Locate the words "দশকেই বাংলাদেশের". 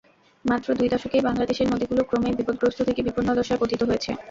0.93-1.67